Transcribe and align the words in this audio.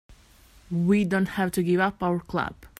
We 0.71 1.05
don't 1.05 1.27
have 1.27 1.51
to 1.51 1.61
give 1.61 1.79
up 1.79 2.01
our 2.01 2.21
club. 2.21 2.55